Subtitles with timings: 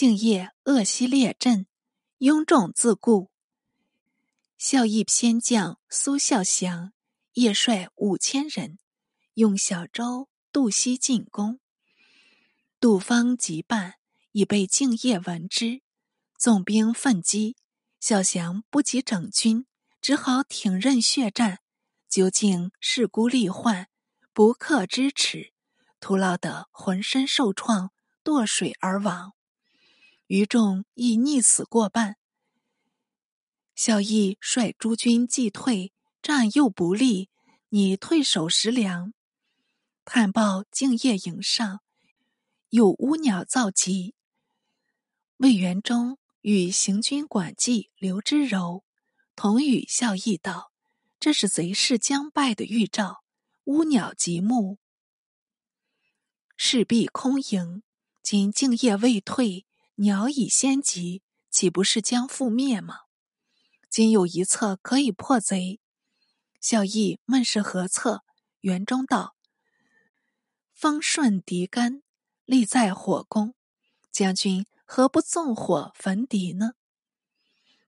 [0.00, 1.66] 敬业恶西列阵，
[2.20, 3.30] 雍仲自固。
[4.56, 6.94] 孝义偏将苏孝祥
[7.34, 8.78] 夜率五千人，
[9.34, 11.60] 用小舟渡西进攻。
[12.80, 13.96] 杜方急办，
[14.32, 15.82] 已被敬业闻之，
[16.38, 17.58] 纵兵奋击。
[18.00, 19.66] 孝祥不及整军，
[20.00, 21.58] 只好挺刃血战。
[22.08, 23.90] 究竟势孤力患，
[24.32, 25.52] 不克支持，
[26.00, 27.92] 徒劳得浑身受创，
[28.24, 29.34] 堕水而亡。
[30.30, 32.16] 余众亦溺死过半。
[33.74, 37.30] 孝义率诸军既退，战又不利，
[37.70, 39.12] 拟退守食粮。
[40.04, 41.80] 探报敬业营上，
[42.68, 44.14] 有乌鸟造疾。
[45.38, 48.84] 魏元忠与行军管记刘知柔
[49.34, 50.70] 同与孝义道
[51.18, 53.24] ：“这是贼势将败的预兆。
[53.64, 54.78] 乌鸟极目，
[56.56, 57.82] 势必空营。
[58.22, 59.66] 今敬业未退，
[60.02, 63.00] 鸟已先集，岂不是将覆灭吗？”
[63.90, 65.78] 今有一策可以破贼，
[66.58, 68.24] 孝义问是何策？
[68.60, 69.36] 元忠道
[70.72, 72.02] ：“风顺敌干，
[72.46, 73.54] 利在火攻。
[74.10, 76.72] 将军何不纵火焚敌呢？”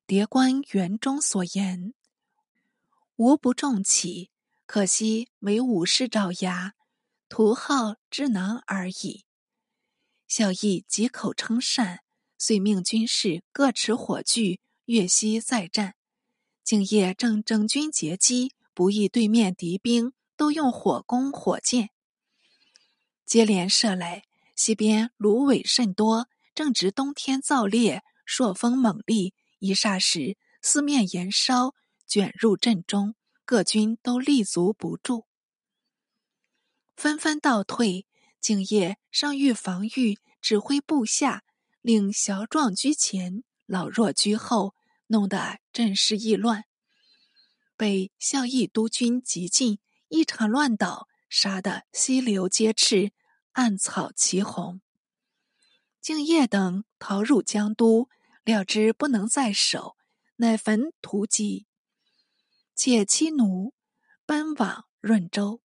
[0.07, 1.95] 叠观元忠所言，
[3.17, 4.31] 无不重启，
[4.67, 6.75] 可惜为武士爪牙，
[7.31, 9.25] 徒好智囊而已。
[10.35, 11.99] 孝义几口称善，
[12.39, 14.63] 遂命军士各持火炬。
[14.87, 15.95] 越西再战，
[16.65, 21.91] 敬业正整军截击，不意对面敌兵都用火攻火箭，
[23.27, 24.23] 接连射来。
[24.57, 31.75] 西边芦苇甚多，正值冬天燥烈，朔风猛烈，一霎时四面燃烧，
[32.07, 35.27] 卷入阵中，各军都立足不住，
[36.97, 38.07] 纷纷倒退。
[38.43, 41.45] 敬业上欲防御，指挥部下
[41.81, 43.45] 令小壮居前。
[43.67, 44.75] 老弱居后，
[45.07, 46.65] 弄得阵势易乱。
[47.77, 53.13] 被孝义督军急进，一场乱倒，杀得溪流皆赤，
[53.53, 54.81] 暗草齐红。
[56.01, 58.09] 敬业等逃入江都，
[58.43, 59.97] 料知不能再守，
[60.37, 61.67] 乃焚屠济，
[62.75, 63.73] 且妻奴
[64.27, 65.63] 奔往润州。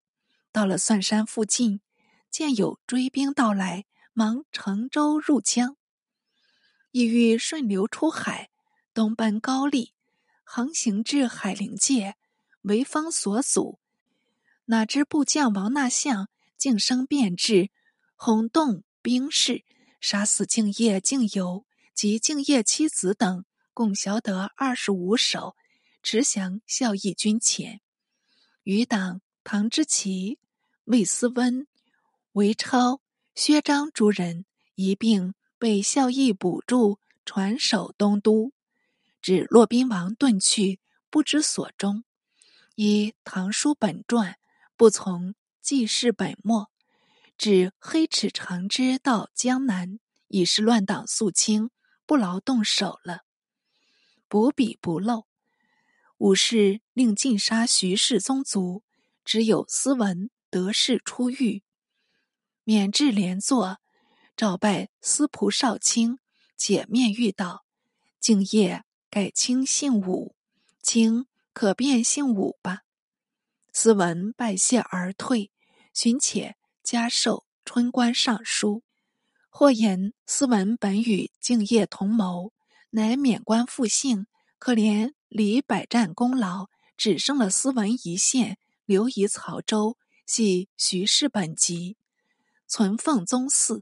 [0.51, 1.81] 到了蒜山附近，
[2.29, 5.77] 见有追兵到来，忙乘舟入江。
[6.91, 8.49] 意欲顺流出海，
[8.93, 9.93] 东奔高丽，
[10.43, 12.15] 航行至海陵界，
[12.61, 13.79] 为风所阻。
[14.65, 17.69] 哪知部将王纳相竟生变质，
[18.15, 19.63] 轰动兵士，
[20.01, 25.55] 杀死敬业、敬游及敬业妻子等，共小得二十五首，
[26.01, 27.81] 持降孝义军前。
[28.63, 30.39] 余党唐之奇、
[30.85, 31.67] 魏思温、
[32.37, 33.01] 韦超、
[33.33, 35.33] 薛章诸人一并。
[35.57, 38.51] 被孝义捕住，传首东都，
[39.23, 42.03] 指骆宾王遁去，不知所终。
[42.75, 44.37] 依唐书本传，
[44.75, 45.33] 不从
[45.63, 46.69] 记事本末，
[47.39, 49.97] 指黑齿长枝到江南，
[50.27, 51.71] 已是乱党肃清，
[52.05, 53.21] 不劳动手了。
[54.27, 55.25] 补笔不漏，
[56.19, 58.83] 武士令尽杀徐氏宗族，
[59.25, 61.63] 只有斯文得势出狱，
[62.67, 63.79] 免治连坐。
[64.35, 66.19] 召拜司仆少卿，
[66.57, 67.63] 解面欲道
[68.19, 70.35] ：“敬业改卿姓武，
[70.83, 72.81] 卿可变姓武吧。”
[73.71, 75.49] 斯文拜谢而退，
[75.93, 78.83] 寻且加授春官尚书。
[79.49, 82.51] 或言斯文本与敬业同谋，
[82.89, 84.27] 乃免官复姓。
[84.59, 86.67] 可怜李百战功劳，
[86.97, 91.95] 只剩了斯文一线，留遗曹州，系徐氏本籍，
[92.67, 93.81] 存奉宗嗣。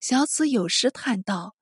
[0.00, 1.54] 小子有时叹道：“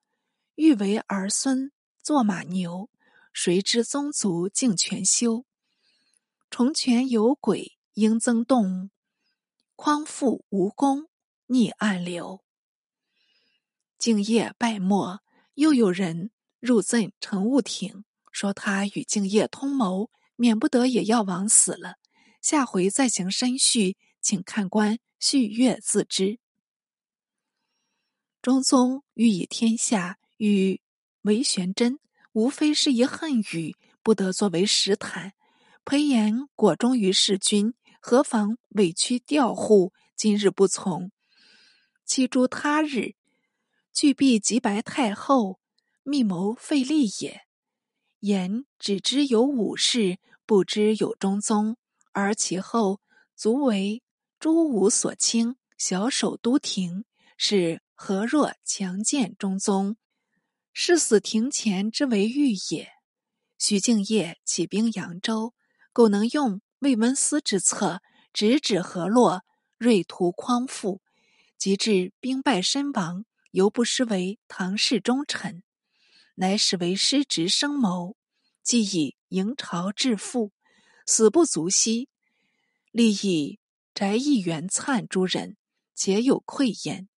[0.55, 1.71] 欲为儿孙
[2.01, 2.89] 做马牛，
[3.33, 5.45] 谁知宗族竟全休。
[6.49, 8.89] 重泉有鬼应增动，
[9.75, 11.07] 匡复无功
[11.47, 12.43] 逆暗流。”
[13.99, 15.19] 敬业败没，
[15.55, 21.95] 又有人入赠乘务艇，说他与敬业通谋，免不得也要枉死了。
[22.41, 26.39] 下回再行申叙，请看官续阅自知。
[28.41, 30.79] 中宗欲以天下与
[31.23, 31.99] 韦玄真，
[32.31, 35.33] 无非是一恨语，不得作为实谈。
[35.83, 39.91] 裴炎果忠于弑君，何妨委屈调护？
[40.15, 41.11] 今日不从，
[42.05, 43.15] 期诸他日，
[43.93, 45.59] 俱必及白太后，
[46.03, 47.41] 密谋废立也。
[48.21, 51.75] 言只知有武士，不知有中宗，
[52.13, 53.01] 而其后
[53.35, 54.01] 足为
[54.39, 57.03] 诸武所轻，小守都亭，
[57.35, 57.81] 是。
[58.01, 59.97] 何若强谏中宗，
[60.71, 62.93] 誓死庭前之为御也。
[63.57, 65.53] 徐敬业起兵扬州，
[65.91, 68.01] 苟能用魏温思之策，
[68.31, 69.43] 直指河洛，
[69.77, 71.01] 锐图匡复，
[71.57, 75.61] 及至兵败身亡，犹不失为唐氏忠臣，
[76.35, 78.15] 乃使为师侄生谋，
[78.63, 80.53] 既以迎朝致富，
[81.05, 82.07] 死不足惜，
[82.91, 83.59] 立以
[83.93, 85.57] 翟义元粲诸人，
[85.93, 87.09] 皆有愧焉。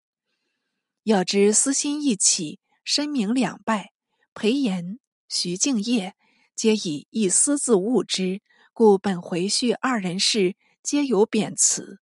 [1.04, 3.92] 要知私心一起，身名两败，
[4.34, 6.14] 裴炎、徐敬业
[6.54, 8.40] 皆以一私自误之，
[8.72, 11.98] 故本回叙二人事，皆有贬词。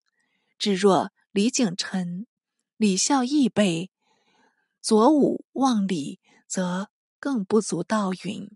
[0.58, 2.26] 至若李景臣、
[2.76, 3.90] 李孝义辈
[4.82, 8.50] 左武望礼，则更不足道允。